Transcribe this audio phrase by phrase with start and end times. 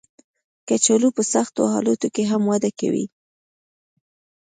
[0.67, 3.05] کچالو په سختو حالاتو کې هم وده کوي